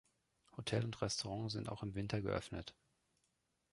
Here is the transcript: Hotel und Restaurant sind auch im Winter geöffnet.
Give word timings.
Hotel 0.57 0.83
und 0.83 0.99
Restaurant 1.03 1.51
sind 1.51 1.69
auch 1.69 1.83
im 1.83 1.93
Winter 1.93 2.23
geöffnet. 2.23 2.73